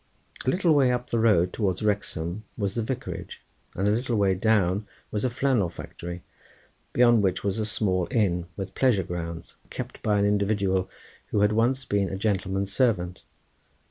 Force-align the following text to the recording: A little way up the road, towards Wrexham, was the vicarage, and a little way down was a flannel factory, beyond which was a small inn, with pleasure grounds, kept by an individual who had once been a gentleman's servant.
A 0.43 0.49
little 0.49 0.73
way 0.73 0.91
up 0.91 1.11
the 1.11 1.19
road, 1.19 1.53
towards 1.53 1.83
Wrexham, 1.83 2.43
was 2.57 2.73
the 2.73 2.81
vicarage, 2.81 3.39
and 3.75 3.87
a 3.87 3.91
little 3.91 4.15
way 4.15 4.33
down 4.33 4.87
was 5.11 5.23
a 5.23 5.29
flannel 5.29 5.69
factory, 5.69 6.23
beyond 6.91 7.21
which 7.21 7.43
was 7.43 7.59
a 7.59 7.67
small 7.67 8.07
inn, 8.09 8.47
with 8.57 8.73
pleasure 8.73 9.03
grounds, 9.03 9.57
kept 9.69 10.01
by 10.01 10.17
an 10.17 10.25
individual 10.25 10.89
who 11.27 11.41
had 11.41 11.51
once 11.51 11.85
been 11.85 12.09
a 12.09 12.15
gentleman's 12.17 12.73
servant. 12.73 13.21